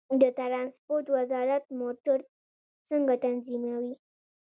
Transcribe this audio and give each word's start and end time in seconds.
د 0.21 0.23
ترانسپورت 0.39 1.05
وزارت 1.17 1.63
موټر 1.81 2.19
څنګه 2.89 3.13
تنظیموي؟ 3.23 3.93